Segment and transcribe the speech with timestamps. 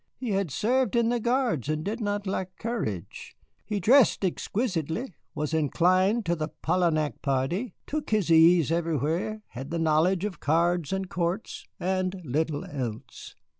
[0.17, 3.35] He had served in the Guards, and did not lack courage.
[3.67, 9.77] He dressed exquisitely, was inclined to the Polignac party, took his ease everywhere, had a
[9.77, 13.35] knowledge of cards and courts, and little else.